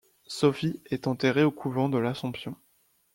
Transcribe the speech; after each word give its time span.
Sophie 0.25 0.81
est 0.87 1.05
enterrée 1.05 1.43
au 1.43 1.51
couvent 1.51 1.87
de 1.87 1.99
l'Assomption. 1.99 2.55